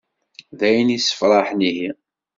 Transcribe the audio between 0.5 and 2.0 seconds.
D ayen issefṛaḥen ihi.